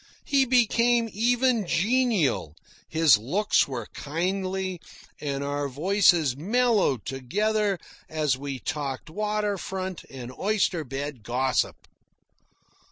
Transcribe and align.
He 0.25 0.45
became 0.45 1.09
even 1.13 1.67
genial, 1.67 2.55
his 2.89 3.19
looks 3.19 3.67
were 3.67 3.85
kindly, 3.93 4.81
and 5.19 5.43
our 5.43 5.69
voices 5.69 6.35
mellowed 6.35 7.05
together 7.05 7.77
as 8.09 8.35
we 8.35 8.57
talked 8.57 9.11
water 9.11 9.59
front 9.59 10.03
and 10.09 10.31
oyster 10.39 10.83
bed 10.83 11.21
gossip. 11.21 11.75